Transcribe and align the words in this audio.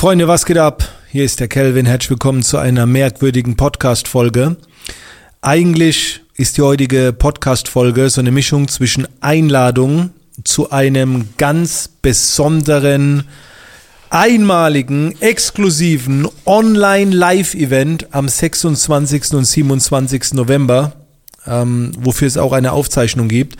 Freunde, 0.00 0.26
was 0.28 0.46
geht 0.46 0.56
ab? 0.56 0.82
Hier 1.10 1.26
ist 1.26 1.40
der 1.40 1.48
Kelvin. 1.48 1.84
Herzlich 1.84 2.08
willkommen 2.08 2.42
zu 2.42 2.56
einer 2.56 2.86
merkwürdigen 2.86 3.56
Podcast-Folge. 3.56 4.56
Eigentlich 5.42 6.22
ist 6.36 6.56
die 6.56 6.62
heutige 6.62 7.12
Podcast-Folge 7.12 8.08
so 8.08 8.22
eine 8.22 8.30
Mischung 8.30 8.66
zwischen 8.68 9.06
Einladung 9.20 10.08
zu 10.42 10.70
einem 10.70 11.28
ganz 11.36 11.90
besonderen, 12.00 13.24
einmaligen, 14.08 15.20
exklusiven 15.20 16.26
Online-Live-Event 16.46 18.14
am 18.14 18.26
26. 18.26 19.34
und 19.34 19.44
27. 19.44 20.32
November, 20.32 20.94
ähm, 21.46 21.92
wofür 21.98 22.26
es 22.26 22.38
auch 22.38 22.54
eine 22.54 22.72
Aufzeichnung 22.72 23.28
gibt, 23.28 23.58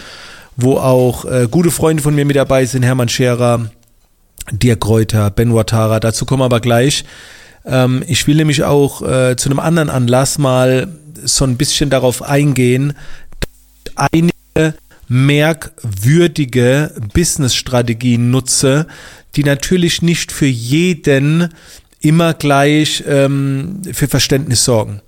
wo 0.56 0.78
auch 0.78 1.26
äh, 1.26 1.48
gute 1.50 1.70
Freunde 1.70 2.02
von 2.02 2.14
mir 2.14 2.24
mit 2.24 2.36
dabei 2.36 2.64
sind, 2.64 2.82
Hermann 2.82 3.10
Scherer, 3.10 3.70
Dirk 4.50 4.80
Kräuter, 4.80 5.30
Ben 5.30 5.54
Watara, 5.54 6.00
dazu 6.00 6.26
kommen 6.26 6.40
wir 6.40 6.46
aber 6.46 6.60
gleich. 6.60 7.04
Ähm, 7.64 8.02
ich 8.06 8.26
will 8.26 8.36
nämlich 8.36 8.64
auch 8.64 9.02
äh, 9.02 9.36
zu 9.36 9.48
einem 9.48 9.60
anderen 9.60 9.90
Anlass 9.90 10.38
mal 10.38 10.88
so 11.24 11.44
ein 11.44 11.56
bisschen 11.56 11.90
darauf 11.90 12.22
eingehen, 12.22 12.94
einige 13.94 14.32
merkwürdige 15.08 16.94
Business-Strategien 17.12 18.30
nutze, 18.30 18.86
die 19.36 19.44
natürlich 19.44 20.02
nicht 20.02 20.32
für 20.32 20.46
jeden 20.46 21.48
immer 22.00 22.32
gleich 22.32 23.04
ähm, 23.06 23.82
für 23.92 24.08
Verständnis 24.08 24.64
sorgen. 24.64 25.02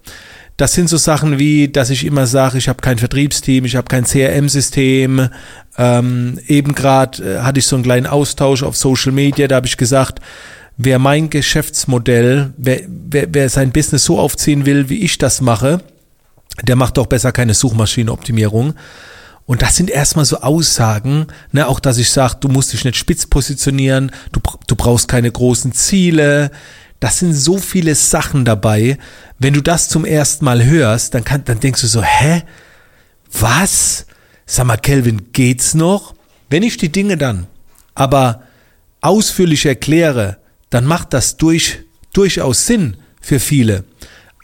Das 0.56 0.74
sind 0.74 0.88
so 0.88 0.97
Sachen 0.97 1.38
wie, 1.38 1.69
dass 1.69 1.91
ich 1.91 2.05
immer 2.05 2.27
sage, 2.27 2.59
ich 2.59 2.69
habe 2.69 2.80
kein 2.80 2.98
Vertriebsteam, 2.98 3.65
ich 3.65 3.77
habe 3.77 3.88
kein 3.88 4.05
CRM-System. 4.05 5.28
Ähm, 5.78 6.38
eben 6.47 6.75
gerade 6.75 7.37
äh, 7.37 7.38
hatte 7.41 7.59
ich 7.59 7.66
so 7.66 7.77
einen 7.77 7.84
kleinen 7.84 8.06
Austausch 8.06 8.62
auf 8.62 8.77
Social 8.77 9.12
Media, 9.12 9.48
da 9.48 9.56
habe 9.56 9.66
ich 9.66 9.77
gesagt, 9.78 10.20
wer 10.77 10.98
mein 10.98 11.30
Geschäftsmodell, 11.30 12.52
wer, 12.56 12.83
wer, 12.87 13.27
wer 13.33 13.48
sein 13.48 13.73
Business 13.73 14.05
so 14.05 14.19
aufziehen 14.19 14.66
will, 14.66 14.88
wie 14.88 15.03
ich 15.03 15.19
das 15.19 15.41
mache, 15.41 15.80
der 16.62 16.77
macht 16.77 16.98
doch 16.98 17.06
besser 17.06 17.33
keine 17.33 17.55
Suchmaschinenoptimierung. 17.55 18.75
Und 19.45 19.62
das 19.62 19.77
sind 19.77 19.91
erstmal 19.91 20.25
so 20.25 20.39
Aussagen, 20.39 21.27
ne, 21.50 21.67
auch 21.67 21.80
dass 21.80 21.98
ich 21.98 22.11
sage, 22.11 22.36
du 22.41 22.48
musst 22.48 22.73
dich 22.73 22.84
nicht 22.84 22.97
spitz 22.97 23.27
positionieren, 23.27 24.12
du, 24.30 24.41
du 24.67 24.77
brauchst 24.77 25.08
keine 25.08 25.30
großen 25.30 25.73
Ziele. 25.73 26.50
Das 27.03 27.19
sind 27.19 27.34
so 27.34 27.58
viele 27.58 27.97
Sachen 27.97 28.45
dabei. 28.45 28.97
Wenn 29.41 29.55
du 29.55 29.61
das 29.61 29.89
zum 29.89 30.05
ersten 30.05 30.45
Mal 30.45 30.64
hörst, 30.64 31.14
dann, 31.14 31.25
kann, 31.25 31.45
dann 31.45 31.58
denkst 31.58 31.81
du 31.81 31.89
so, 31.89 32.00
hä? 32.00 32.45
Was? 33.41 34.06
Sag 34.47 34.67
mal, 34.67 34.77
Kelvin, 34.77 35.33
geht's 35.33 35.75
noch? 35.75 36.14
Wenn 36.48 36.62
ich 36.62 36.77
die 36.77 36.92
Dinge 36.92 37.17
dann 37.17 37.48
aber 37.97 38.45
ausführlich 39.00 39.67
erkläre, 39.67 40.36
dann 40.70 40.84
macht 40.84 41.12
das 41.12 41.36
durch, 41.36 41.80
durchaus 42.12 42.67
Sinn 42.67 42.97
für 43.20 43.41
viele. 43.41 43.83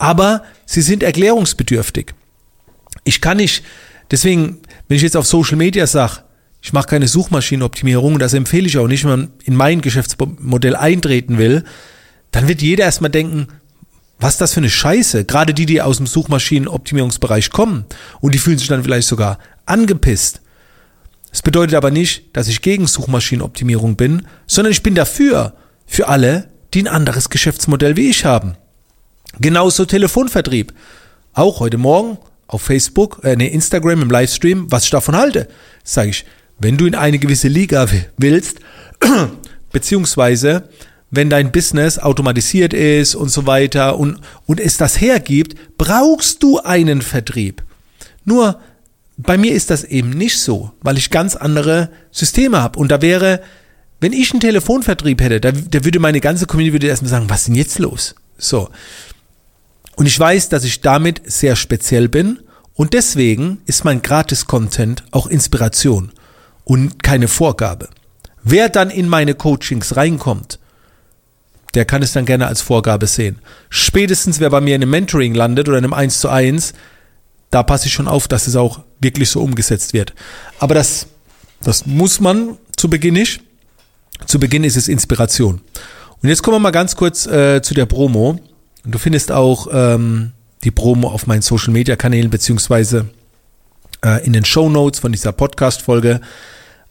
Aber 0.01 0.43
sie 0.67 0.83
sind 0.83 1.05
erklärungsbedürftig. 1.05 2.13
Ich 3.05 3.21
kann 3.21 3.37
nicht, 3.37 3.63
deswegen, 4.11 4.59
wenn 4.89 4.97
ich 4.97 5.05
jetzt 5.05 5.17
auf 5.17 5.29
Social 5.29 5.57
Media 5.57 5.87
sage, 5.87 6.25
ich 6.61 6.73
mache 6.73 6.89
keine 6.89 7.07
Suchmaschinenoptimierung, 7.07 8.19
das 8.19 8.35
empfehle 8.35 8.67
ich 8.67 8.79
auch 8.79 8.89
nicht, 8.89 9.05
wenn 9.05 9.11
man 9.11 9.33
in 9.45 9.55
mein 9.55 9.81
Geschäftsmodell 9.81 10.75
eintreten 10.75 11.39
will, 11.39 11.63
dann 12.31 12.49
wird 12.49 12.63
jeder 12.63 12.85
erstmal 12.85 13.11
denken, 13.11 13.49
was 14.21 14.35
ist 14.35 14.41
das 14.41 14.55
für 14.55 14.61
eine 14.61 14.71
Scheiße? 14.71 15.25
Gerade 15.25 15.55
die, 15.55 15.67
die 15.67 15.81
aus 15.81 15.99
dem 15.99 16.07
Suchmaschinenoptimierungsbereich 16.07 17.51
kommen 17.51 17.85
und 18.21 18.35
die 18.35 18.39
fühlen 18.39 18.59
sich 18.59 18.69
dann 18.69 18.83
vielleicht 18.83 19.09
sogar 19.09 19.39
angepisst. 19.65 20.41
Das 21.31 21.43
bedeutet 21.43 21.75
aber 21.75 21.91
nicht, 21.91 22.37
dass 22.37 22.49
ich 22.49 22.63
gegen 22.63 22.87
Suchmaschinenoptimierung 22.87 23.97
bin, 23.97 24.27
sondern 24.47 24.73
ich 24.73 24.83
bin 24.83 24.95
dafür, 24.95 25.55
für 25.87 26.09
alle, 26.09 26.51
die 26.75 26.83
ein 26.83 26.89
anderes 26.89 27.31
Geschäftsmodell 27.31 27.97
wie 27.97 28.11
ich 28.11 28.25
haben. 28.25 28.57
Genauso 29.41 29.85
Telefonvertrieb. 29.85 30.73
Auch 31.33 31.61
heute 31.61 31.79
Morgen 31.79 32.19
auf 32.47 32.63
Facebook, 32.63 33.21
äh, 33.25 33.37
nee, 33.37 33.47
Instagram 33.47 34.03
im 34.03 34.11
Livestream, 34.11 34.71
was 34.71 34.85
ich 34.85 34.91
davon 34.91 35.17
halte. 35.17 35.49
Sage 35.85 36.11
ich, 36.11 36.25
wenn 36.59 36.77
du 36.77 36.87
in 36.87 36.95
eine 36.95 37.19
gewisse 37.19 37.49
Liga 37.49 37.87
willst, 38.17 38.59
beziehungsweise 39.73 40.69
wenn 41.11 41.31
dein 41.31 41.53
Business 41.53 41.99
automatisiert 41.99 42.75
ist 42.75 43.15
und 43.15 43.31
so 43.31 43.47
weiter 43.47 43.99
und, 43.99 44.21
und 44.47 44.61
es 44.61 44.77
das 44.77 45.01
hergibt, 45.01 45.55
brauchst 45.79 46.43
du 46.43 46.59
einen 46.59 47.03
Vertrieb. 47.03 47.63
Nur 48.25 48.61
bei 49.17 49.39
mir 49.39 49.53
ist 49.53 49.71
das 49.71 49.85
eben 49.85 50.11
nicht 50.11 50.39
so, 50.39 50.73
weil 50.83 50.99
ich 50.99 51.11
ganz 51.11 51.35
andere 51.35 51.91
Systeme 52.11 52.61
habe. 52.61 52.79
Und 52.79 52.91
da 52.91 53.03
wäre 53.03 53.41
wenn 54.01 54.13
ich 54.13 54.31
einen 54.33 54.41
Telefonvertrieb 54.41 55.21
hätte, 55.21 55.41
da, 55.41 55.53
da 55.53 55.85
würde 55.85 55.99
meine 55.99 56.21
ganze 56.21 56.47
Community 56.47 56.75
würde 56.75 56.87
erstmal 56.87 57.11
sagen, 57.11 57.31
was 57.31 57.41
ist 57.41 57.49
denn 57.49 57.55
jetzt 57.57 57.79
los? 57.79 58.15
So. 58.37 58.71
Und 59.97 60.07
ich 60.07 60.19
weiß, 60.19 60.49
dass 60.49 60.65
ich 60.65 60.81
damit 60.81 61.23
sehr 61.25 61.57
speziell 61.57 62.09
bin 62.09 62.41
und 62.75 62.95
deswegen 62.95 63.61
ist 63.67 63.85
mein 63.85 64.03
Gratis-Content 64.03 65.05
auch 65.11 65.27
Inspiration 65.27 66.13
und 66.65 67.03
keine 67.03 67.27
Vorgabe. 67.27 67.89
Wer 68.45 68.69
dann 68.69 68.91
in 68.91 69.09
meine 69.09 69.35
Coachings 69.35 69.97
reinkommt, 69.97 70.61
der 71.79 71.85
kann 71.85 72.03
es 72.03 72.13
dann 72.13 72.25
gerne 72.25 72.49
als 72.49 72.61
Vorgabe 72.61 73.07
sehen. 73.07 73.39
Spätestens 73.71 74.41
wer 74.41 74.51
bei 74.51 74.61
mir 74.61 74.75
in 74.75 74.83
einem 74.83 74.91
Mentoring 74.91 75.33
landet 75.33 75.69
oder 75.69 75.79
in 75.79 75.85
einem 75.85 75.93
1 75.93 76.19
zu 76.19 76.29
1, 76.29 76.73
da 77.53 77.63
passe 77.63 77.87
ich 77.87 77.93
schon 77.93 78.09
auf, 78.09 78.27
dass 78.27 78.49
es 78.49 78.57
auch 78.57 78.81
wirklich 79.01 79.31
so 79.31 79.41
umgesetzt 79.41 79.93
wird. 79.93 80.13
Aber 80.59 80.75
das, 80.75 81.07
das 81.61 81.87
muss 81.87 82.19
man 82.19 82.59
zu 82.77 82.91
Beginn 82.91 83.15
nicht. 83.15 83.43
Zu 84.27 84.41
Beginn 84.41 84.65
ist 84.65 84.77
es 84.77 84.89
Inspiration. 84.89 85.61
Und 86.21 86.29
jetzt 86.29 86.43
kommen 86.43 86.57
wir 86.57 86.59
mal 86.59 86.73
ganz 86.73 86.97
kurz 86.97 87.27
äh, 87.27 87.63
zu 87.63 87.75
der 87.75 87.87
Promo. 87.87 88.41
Du 88.85 88.99
findest 88.99 89.31
auch 89.31 89.69
ähm, 89.71 90.33
die 90.65 90.73
Promo 90.73 91.07
auf 91.07 91.29
meinen 91.29 91.43
Social 91.43 91.73
Media 91.73 91.95
Kanälen 91.95 92.29
beziehungsweise 92.29 93.09
äh, 94.05 94.27
in 94.27 94.33
den 94.33 94.45
Show 94.45 94.69
Notes 94.69 94.99
von 94.99 95.13
dieser 95.13 95.31
Podcast 95.31 95.83
Folge 95.83 96.21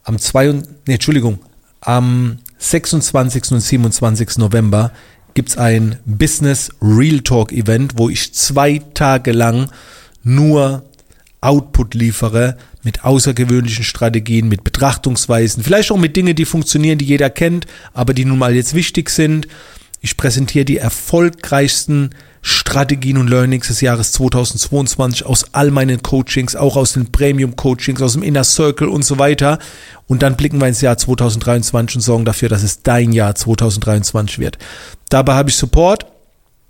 am 0.05 0.17
2. 0.17 0.53
Nee, 0.85 0.93
Entschuldigung, 0.93 1.39
am 1.81 2.37
26. 2.57 3.51
und 3.51 3.59
27. 3.59 4.37
November 4.37 4.91
gibt's 5.33 5.57
ein 5.57 5.99
Business 6.05 6.71
Real 6.81 7.19
Talk 7.19 7.51
Event, 7.51 7.93
wo 7.97 8.09
ich 8.09 8.33
zwei 8.33 8.81
Tage 8.93 9.31
lang 9.31 9.69
nur 10.23 10.83
Output 11.41 11.93
liefere 11.93 12.57
mit 12.83 13.03
außergewöhnlichen 13.03 13.83
Strategien, 13.83 14.47
mit 14.47 14.63
Betrachtungsweisen, 14.63 15.61
vielleicht 15.63 15.91
auch 15.91 15.97
mit 15.97 16.15
Dingen, 16.15 16.35
die 16.35 16.45
funktionieren, 16.45 16.97
die 16.97 17.05
jeder 17.05 17.29
kennt, 17.29 17.67
aber 17.93 18.13
die 18.13 18.25
nun 18.25 18.39
mal 18.39 18.55
jetzt 18.55 18.73
wichtig 18.73 19.09
sind. 19.09 19.47
Ich 20.01 20.17
präsentiere 20.17 20.65
die 20.65 20.77
erfolgreichsten 20.77 22.11
Strategien 22.41 23.17
und 23.17 23.29
Learnings 23.29 23.67
des 23.67 23.81
Jahres 23.81 24.11
2022 24.13 25.25
aus 25.25 25.53
all 25.53 25.71
meinen 25.71 26.01
Coachings, 26.01 26.55
auch 26.55 26.77
aus 26.77 26.93
den 26.93 27.11
Premium 27.11 27.55
Coachings, 27.55 28.01
aus 28.01 28.13
dem 28.13 28.23
Inner 28.23 28.43
Circle 28.43 28.87
und 28.87 29.03
so 29.03 29.19
weiter. 29.19 29.59
Und 30.05 30.21
dann 30.21 30.37
blicken 30.37 30.61
wir 30.61 30.67
ins 30.67 30.81
Jahr 30.81 30.97
2023 30.97 31.97
und 31.97 32.01
sorgen 32.01 32.25
dafür, 32.25 32.47
dass 32.47 32.63
es 32.63 32.83
dein 32.83 33.11
Jahr 33.11 33.35
2023 33.35 34.39
wird. 34.39 34.57
Dabei 35.09 35.33
habe 35.33 35.49
ich 35.49 35.57
Support. 35.57 36.05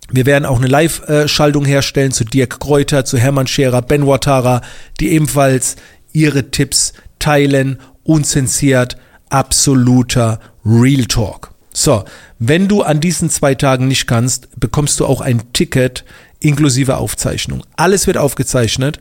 Wir 0.09 0.25
werden 0.25 0.45
auch 0.45 0.57
eine 0.57 0.67
Live-Schaltung 0.67 1.65
herstellen 1.65 2.13
zu 2.13 2.23
Dirk 2.23 2.59
Kräuter, 2.59 3.03
zu 3.03 3.17
Hermann 3.17 3.47
Scherer, 3.47 3.81
Ben 3.81 4.07
Watara, 4.07 4.61
die 4.99 5.11
ebenfalls 5.11 5.75
ihre 6.13 6.49
Tipps 6.49 6.93
teilen, 7.19 7.79
unzensiert, 8.03 8.97
absoluter 9.29 10.39
Real 10.65 11.05
Talk. 11.05 11.56
So, 11.79 12.05
wenn 12.39 12.67
du 12.67 12.81
an 12.81 13.01
diesen 13.01 13.29
zwei 13.29 13.53
Tagen 13.53 13.87
nicht 13.87 14.07
kannst, 14.07 14.49
bekommst 14.59 14.99
du 14.99 15.05
auch 15.05 15.21
ein 15.21 15.53
Ticket 15.53 16.05
inklusive 16.39 16.97
Aufzeichnung. 16.97 17.63
Alles 17.75 18.07
wird 18.07 18.17
aufgezeichnet 18.17 18.99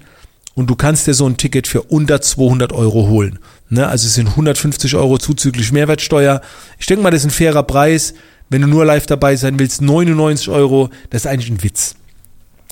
und 0.53 0.69
du 0.69 0.77
kannst 0.77 1.07
dir 1.07 1.15
so 1.15 1.27
ein 1.27 1.39
Ticket 1.39 1.67
für 1.67 1.81
unter 1.81 2.21
200 2.21 2.75
Euro 2.75 3.09
holen. 3.09 3.39
Ne? 3.71 3.89
Also 3.89 4.07
es 4.07 4.13
sind 4.13 4.29
150 4.29 4.95
Euro 4.95 5.17
zuzüglich 5.17 5.73
Mehrwertsteuer. 5.73 6.43
Ich 6.79 6.85
denke 6.85 7.03
mal, 7.03 7.11
das 7.11 7.23
ist 7.23 7.29
ein 7.29 7.31
fairer 7.31 7.63
Preis. 7.63 8.13
Wenn 8.51 8.61
du 8.61 8.69
nur 8.69 8.85
live 8.85 9.07
dabei 9.07 9.37
sein 9.37 9.59
willst, 9.59 9.81
99 9.81 10.51
Euro, 10.51 10.91
das 11.09 11.23
ist 11.23 11.31
eigentlich 11.31 11.51
ein 11.51 11.63
Witz. 11.63 11.95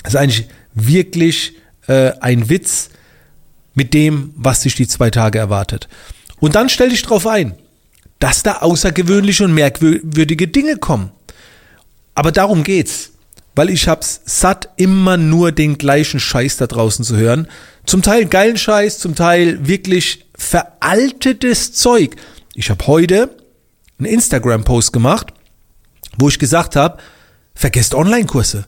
Das 0.03 0.13
ist 0.13 0.21
eigentlich 0.21 0.49
wirklich 0.75 1.55
äh, 1.87 2.13
ein 2.21 2.51
Witz 2.51 2.91
mit 3.73 3.95
dem, 3.95 4.35
was 4.37 4.61
dich 4.61 4.75
die 4.75 4.87
zwei 4.87 5.09
Tage 5.09 5.39
erwartet. 5.39 5.89
Und 6.41 6.57
dann 6.57 6.69
stell 6.69 6.91
dich 6.91 7.01
drauf 7.01 7.27
ein, 7.27 7.55
dass 8.19 8.43
da 8.43 8.59
außergewöhnliche 8.59 9.45
und 9.45 9.55
merkwürdige 9.55 10.49
Dinge 10.49 10.77
kommen. 10.77 11.11
Aber 12.15 12.33
darum 12.33 12.65
geht's. 12.65 13.11
Weil 13.57 13.71
ich 13.71 13.87
hab's 13.87 14.21
satt, 14.25 14.71
immer 14.77 15.17
nur 15.17 15.53
den 15.53 15.79
gleichen 15.79 16.19
Scheiß 16.19 16.57
da 16.57 16.67
draußen 16.67 17.05
zu 17.05 17.17
hören. 17.17 17.47
Zum 17.87 18.03
Teil 18.03 18.27
geilen 18.27 18.57
Scheiß, 18.57 18.99
zum 18.99 19.15
Teil 19.15 19.69
wirklich 19.69 20.27
veraltetes 20.35 21.73
Zeug. 21.73 22.17
Ich 22.55 22.71
habe 22.71 22.85
heute 22.89 23.37
einen 23.99 24.07
Instagram-Post 24.07 24.93
gemacht, 24.93 25.29
wo 26.19 26.29
ich 26.29 26.41
gesagt 26.41 26.75
habe, 26.75 26.99
vergesst 27.55 27.95
Online-Kurse. 27.95 28.67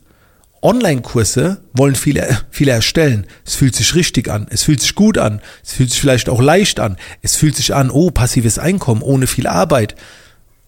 Online-Kurse 0.67 1.63
wollen 1.75 1.95
viele, 1.95 2.41
viele 2.51 2.73
erstellen. 2.73 3.29
Es 3.45 3.55
fühlt 3.55 3.77
sich 3.77 3.95
richtig 3.95 4.29
an. 4.29 4.49
Es 4.51 4.65
fühlt 4.65 4.81
sich 4.81 4.97
gut 4.97 5.17
an. 5.17 5.41
Es 5.65 5.75
fühlt 5.75 5.91
sich 5.91 6.01
vielleicht 6.01 6.29
auch 6.29 6.41
leicht 6.41 6.81
an. 6.81 6.97
Es 7.23 7.37
fühlt 7.37 7.55
sich 7.55 7.73
an, 7.73 7.89
oh, 7.89 8.11
passives 8.11 8.59
Einkommen 8.59 9.01
ohne 9.03 9.29
viel 9.29 9.47
Arbeit. 9.47 9.95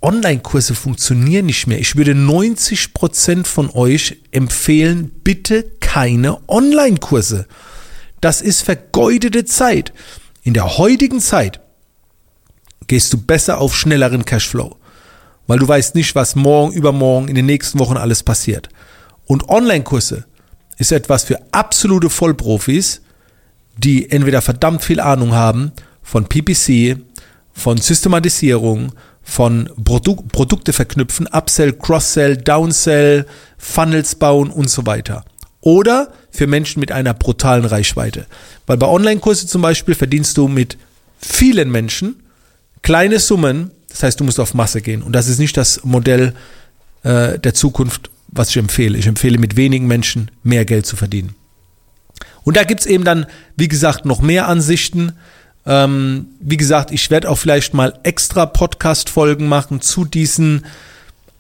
Online-Kurse 0.01 0.77
funktionieren 0.77 1.47
nicht 1.47 1.67
mehr. 1.67 1.81
Ich 1.81 1.97
würde 1.97 2.15
90 2.15 2.95
Prozent 2.95 3.49
von 3.49 3.71
euch 3.71 4.19
empfehlen, 4.31 5.11
bitte 5.25 5.65
keine 5.81 6.49
Online-Kurse. 6.49 7.49
Das 8.21 8.41
ist 8.41 8.63
vergeudete 8.63 9.47
Zeit. 9.47 9.93
In 10.45 10.55
der 10.55 10.79
heutigen 10.79 11.19
Zeit 11.19 11.59
gehst 12.87 13.13
du 13.13 13.19
besser 13.21 13.61
auf 13.61 13.77
schnelleren 13.77 14.25
Cashflow, 14.25 14.77
weil 15.49 15.59
du 15.59 15.67
weißt 15.67 15.97
nicht, 15.97 16.15
was 16.15 16.37
morgen, 16.37 16.73
übermorgen, 16.73 17.27
in 17.27 17.35
den 17.35 17.47
nächsten 17.47 17.81
Wochen 17.81 17.97
alles 17.97 18.23
passiert. 18.23 18.69
Und 19.29 19.49
Online-Kurse 19.49 20.25
ist 20.79 20.91
etwas 20.91 21.25
für 21.25 21.39
absolute 21.53 22.11
Vollprofis, 22.11 23.03
die 23.77 24.11
entweder 24.11 24.43
verdammt 24.43 24.83
viel 24.83 25.01
Ahnung 25.01 25.35
haben 25.35 25.71
von 26.03 26.25
PPC, 26.25 26.99
von 27.53 27.77
Systematisierung, 27.77 28.93
von 29.23 29.69
Produ 29.85 30.17
Produkte 30.17 30.73
verknüpfen, 30.73 31.27
Upsell, 31.27 31.75
Cross-Sell, 31.75 32.39
Downsell, 32.39 33.27
Funnels 33.59 34.15
bauen 34.15 34.51
und 34.51 34.71
so 34.71 34.87
weiter. 34.87 35.25
Oder 35.61 36.11
für 36.31 36.47
Menschen 36.47 36.81
mit 36.81 36.91
einer 36.91 37.13
brutalen 37.13 37.67
Reichweite. 37.67 38.27
Weil 38.67 38.79
bei 38.79 38.87
Online-Kurse 38.87 39.47
zum 39.47 39.61
Beispiel 39.61 39.95
verdienst 39.95 40.39
du 40.39 40.49
mit 40.49 40.79
vielen 41.19 41.71
Menschen 41.71 42.23
kleine 42.81 43.19
Summen, 43.19 43.73
das 43.91 44.03
heißt, 44.03 44.21
du 44.21 44.25
musst 44.25 44.41
auf 44.41 44.55
Masse 44.55 44.81
gehen. 44.81 45.03
Und 45.03 45.13
das 45.13 45.29
ist 45.29 45.39
nicht 45.39 45.57
das 45.57 45.85
Modell 45.85 46.35
äh, 47.03 47.39
der 47.39 47.53
Zukunft, 47.53 48.11
was 48.29 48.51
ich 48.51 48.57
empfehle. 48.57 48.99
Ich 48.99 49.07
empfehle 49.07 49.39
mit 49.39 49.57
wenigen 49.57 49.87
Menschen 49.87 50.31
mehr 50.43 50.65
Geld 50.65 50.87
zu 50.87 50.97
verdienen. 50.97 51.35
Und 52.45 52.57
da 52.57 52.65
gibt 52.65 52.81
es 52.81 52.87
eben 52.87 53.05
dann, 53.05 53.27
wie 53.57 53.69
gesagt, 53.69 54.05
noch 54.05 54.21
mehr 54.21 54.49
Ansichten. 54.49 55.13
Ähm, 55.67 56.29
wie 56.41 56.57
gesagt, 56.57 56.91
ich 56.91 57.11
werde 57.11 57.29
auch 57.29 57.37
vielleicht 57.37 57.75
mal 57.75 57.99
extra 58.03 58.47
Podcast-Folgen 58.47 59.49
machen 59.49 59.81
zu 59.81 60.05
diesen 60.05 60.65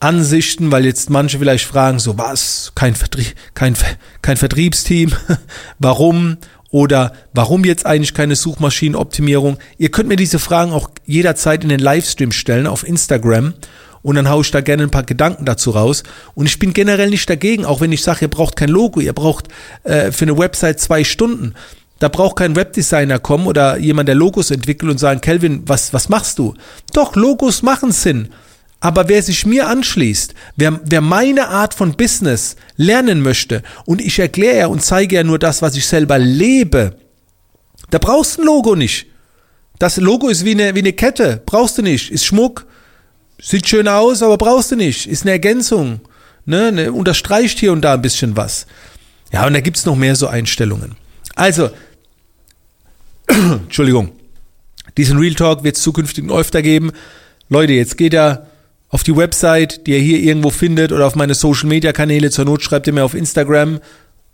Ansichten, 0.01 0.71
weil 0.71 0.85
jetzt 0.85 1.11
manche 1.11 1.39
vielleicht 1.39 1.65
fragen, 1.65 1.99
so 1.99 2.19
was, 2.19 2.73
kein, 2.75 2.95
Vertrie 2.95 3.27
kein, 3.55 3.75
kein 4.23 4.37
Vertriebsteam, 4.37 5.13
warum 5.79 6.37
oder 6.71 7.15
warum 7.33 7.65
jetzt 7.65 7.87
eigentlich 7.87 8.15
keine 8.15 8.37
Suchmaschinenoptimierung? 8.37 9.59
Ihr 9.79 9.91
könnt 9.91 10.09
mir 10.09 10.17
diese 10.17 10.39
Fragen 10.39 10.73
auch 10.73 10.91
jederzeit 11.07 11.63
in 11.63 11.71
den 11.71 11.81
Livestream 11.81 12.33
stellen 12.33 12.67
auf 12.67 12.87
Instagram 12.87 13.55
und 14.03 14.17
dann 14.17 14.29
haue 14.29 14.43
ich 14.43 14.51
da 14.51 14.61
gerne 14.61 14.85
ein 14.85 14.91
paar 14.91 15.03
Gedanken 15.03 15.45
dazu 15.45 15.71
raus. 15.71 16.03
Und 16.35 16.47
ich 16.47 16.59
bin 16.59 16.73
generell 16.73 17.11
nicht 17.11 17.29
dagegen, 17.29 17.65
auch 17.65 17.81
wenn 17.81 17.93
ich 17.93 18.03
sage, 18.03 18.23
ihr 18.23 18.31
braucht 18.31 18.57
kein 18.57 18.69
Logo, 18.69 19.01
ihr 19.01 19.13
braucht 19.13 19.49
äh, 19.85 20.13
für 20.13 20.25
eine 20.25 20.39
Website 20.39 20.81
zwei 20.81 21.05
Stunden. 21.05 21.55
Da 21.99 22.09
braucht 22.09 22.37
kein 22.37 22.55
Webdesigner 22.55 23.19
kommen 23.19 23.47
oder 23.47 23.77
jemand, 23.77 24.09
der 24.09 24.15
Logos 24.15 24.51
entwickelt 24.51 24.91
und 24.91 24.99
sagen, 24.99 25.21
Kelvin, 25.21 25.63
was, 25.67 25.93
was 25.93 26.09
machst 26.09 26.39
du? 26.39 26.55
Doch, 26.93 27.17
Logos 27.17 27.63
machen 27.63 27.91
Sinn. 27.91 28.29
Aber 28.81 29.09
wer 29.09 29.23
sich 29.25 29.45
mir 29.45 29.67
anschließt, 29.67 30.35
wer, 30.57 30.81
wer 30.85 31.01
meine 31.01 31.49
Art 31.49 31.75
von 31.75 31.97
Business 31.97 32.55
lernen 32.77 33.23
möchte, 33.23 33.65
und 33.87 34.01
ich 34.01 34.21
erkläre 34.21 34.59
ja 34.59 34.67
und 34.69 34.85
zeige 34.85 35.17
ja 35.17 35.25
nur 35.25 35.41
das, 35.41 35.63
was 35.63 35.75
ich 35.75 35.87
selber 35.87 36.19
lebe, 36.19 36.95
da 37.91 37.99
brauchst 37.99 38.39
du 38.39 38.43
ein 38.43 38.47
Logo 38.47 38.77
nicht. 38.77 39.07
Das 39.81 39.97
Logo 39.97 40.29
ist 40.29 40.45
wie 40.45 40.53
eine, 40.53 40.77
wie 40.77 40.81
eine 40.81 40.93
Kette, 40.93 41.43
brauchst 41.45 41.79
du 41.79 41.83
nicht, 41.83 42.13
ist 42.13 42.25
Schmuck, 42.25 42.67
sieht 43.41 43.69
schön 43.69 43.89
aus, 43.89 44.23
aber 44.23 44.37
brauchst 44.37 44.73
du 44.73 44.77
nicht, 44.77 45.07
ist 45.07 45.23
eine 45.23 45.33
Ergänzung, 45.33 46.01
ne, 46.45 46.73
ne 46.73 46.93
unterstreicht 46.93 47.59
hier 47.59 47.73
und 47.73 47.83
da 47.83 47.95
ein 47.95 48.03
bisschen 48.03 48.37
was. 48.37 48.67
Ja, 49.33 49.47
und 49.47 49.55
da 49.55 49.61
gibt's 49.61 49.87
noch 49.87 49.97
mehr 49.97 50.17
so 50.17 50.27
Einstellungen. 50.27 50.97
Also, 51.35 51.71
Entschuldigung. 53.29 54.13
Diesen 54.97 55.19
Real 55.19 55.35
Talk 55.35 55.63
wird 55.63 55.77
es 55.77 55.83
zukünftig 55.83 56.29
öfter 56.31 56.63
geben. 56.63 56.93
Leute, 57.49 57.73
jetzt 57.73 57.97
geht 57.97 58.15
er 58.15 58.49
auf 58.89 59.03
die 59.03 59.17
Website, 59.17 59.87
die 59.87 59.93
ihr 59.93 60.01
hier 60.01 60.19
irgendwo 60.19 60.51
findet, 60.51 60.93
oder 60.93 61.07
auf 61.07 61.15
meine 61.15 61.35
Social 61.35 61.69
Media 61.69 61.93
Kanäle. 61.93 62.31
Zur 62.31 62.47
Not 62.47 62.63
schreibt 62.63 62.87
ihr 62.87 62.93
mir 62.93 63.05
auf 63.05 63.15
Instagram, 63.15 63.81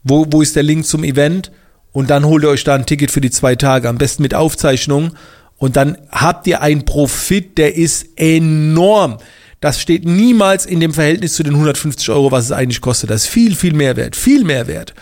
wo, 0.04 0.26
wo 0.30 0.42
ist 0.42 0.56
der 0.56 0.62
Link 0.62 0.86
zum 0.86 1.04
Event. 1.04 1.50
Und 1.92 2.10
dann 2.10 2.24
holt 2.24 2.44
ihr 2.44 2.48
euch 2.48 2.64
da 2.64 2.74
ein 2.74 2.86
Ticket 2.86 3.10
für 3.10 3.20
die 3.20 3.30
zwei 3.30 3.56
Tage. 3.56 3.88
Am 3.88 3.98
besten 3.98 4.22
mit 4.22 4.34
Aufzeichnung. 4.34 5.14
Und 5.58 5.76
dann 5.76 5.98
habt 6.10 6.46
ihr 6.46 6.60
einen 6.60 6.84
Profit, 6.84 7.58
der 7.58 7.76
ist 7.76 8.06
enorm. 8.16 9.18
Das 9.60 9.80
steht 9.80 10.04
niemals 10.04 10.66
in 10.66 10.80
dem 10.80 10.92
Verhältnis 10.92 11.34
zu 11.34 11.42
den 11.42 11.54
150 11.54 12.10
Euro, 12.10 12.30
was 12.32 12.44
es 12.44 12.52
eigentlich 12.52 12.80
kostet. 12.80 13.10
Das 13.10 13.24
ist 13.24 13.30
viel, 13.30 13.54
viel 13.54 13.72
mehr 13.72 13.96
wert. 13.96 14.16
Viel 14.16 14.44
mehr 14.44 14.66
wert. 14.66 14.94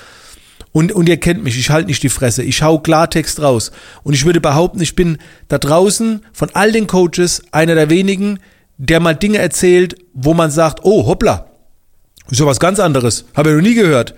Und, 0.73 0.93
und 0.93 1.09
ihr 1.09 1.19
kennt 1.19 1.45
mich, 1.45 1.59
ich 1.59 1.71
halte 1.71 1.89
nicht 1.89 2.03
die 2.03 2.09
Fresse, 2.09 2.43
ich 2.43 2.63
hau 2.63 2.79
Klartext 2.79 3.43
raus. 3.43 3.73
Und 4.03 4.15
ich 4.15 4.25
würde 4.25 4.41
behaupten, 4.41 4.81
ich 4.81 4.95
bin 4.95 5.19
da 5.49 5.59
draußen 5.59 6.25
von 6.33 6.51
all 6.55 6.73
den 6.73 6.87
Coaches 6.87 7.43
einer 7.51 7.75
der 7.75 7.91
wenigen, 7.91 8.39
der 8.79 9.01
mal 9.01 9.15
Dinge 9.15 9.39
erzählt, 9.39 9.97
wo 10.15 10.33
man 10.33 10.51
sagt, 10.51 10.81
oh, 10.83 11.07
hoppla, 11.07 11.47
ist 12.31 12.41
ja 12.41 12.47
was 12.47 12.61
ganz 12.61 12.81
anderes, 12.81 13.27
habe 13.35 13.51
ich 13.51 13.57
noch 13.57 13.63
nie 13.63 13.75
gehört. 13.75 14.15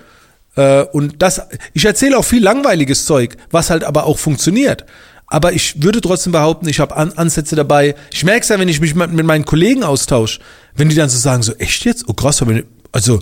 Äh, 0.56 0.82
und 0.82 1.22
das, 1.22 1.42
ich 1.72 1.84
erzähle 1.84 2.16
auch 2.16 2.24
viel 2.24 2.42
langweiliges 2.42 3.04
Zeug, 3.04 3.36
was 3.50 3.70
halt 3.70 3.82
aber 3.82 4.04
auch 4.04 4.18
funktioniert. 4.18 4.84
Aber 5.26 5.52
ich 5.52 5.82
würde 5.82 6.00
trotzdem 6.00 6.32
behaupten, 6.32 6.68
ich 6.68 6.80
habe 6.80 6.96
An 6.96 7.12
Ansätze 7.12 7.56
dabei. 7.56 7.94
Ich 8.12 8.24
merke 8.24 8.40
es 8.40 8.48
ja, 8.48 8.58
wenn 8.58 8.68
ich 8.68 8.80
mich 8.80 8.94
mit, 8.94 9.12
meinen 9.24 9.44
Kollegen 9.44 9.82
austausche, 9.82 10.40
wenn 10.74 10.88
die 10.88 10.94
dann 10.94 11.08
so 11.08 11.18
sagen, 11.18 11.42
so 11.42 11.54
echt 11.54 11.84
jetzt? 11.84 12.04
Oh 12.08 12.12
krass, 12.12 12.44
also 12.92 13.20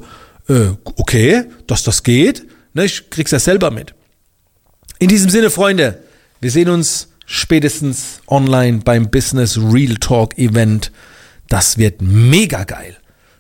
äh, 0.49 0.71
okay, 0.97 1.45
dass 1.67 1.83
das 1.83 2.03
geht. 2.03 2.47
Ne, 2.75 2.85
ich 2.85 3.11
krieg's 3.11 3.31
ja 3.31 3.39
selber 3.39 3.71
mit. 3.71 3.95
In 4.99 5.09
diesem 5.09 5.31
Sinne, 5.31 5.51
Freunde, 5.51 6.03
wir 6.41 6.51
sehen 6.51 6.69
uns 6.69 7.09
spätestens 7.27 8.21
online 8.27 8.81
beim 8.85 9.11
Business 9.11 9.59
Real 9.59 9.97
Talk 9.97 10.39
Event. 10.39 10.93
Das 11.49 11.79
wird 11.79 12.03
mega 12.03 12.65
geil. 12.65 12.97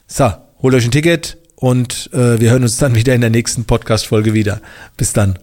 So, 0.06 0.32
holt 0.60 0.74
euch 0.74 0.84
ein 0.84 0.90
Ticket 0.90 1.38
und 1.56 2.10
äh, 2.12 2.40
wir 2.40 2.50
hören 2.50 2.62
uns 2.62 2.76
dann 2.76 2.94
wieder 2.96 3.14
in 3.14 3.20
der 3.20 3.30
nächsten 3.30 3.64
Podcast-Folge 3.64 4.34
wieder. 4.34 4.60
Bis 4.96 5.12
dann. 5.12 5.38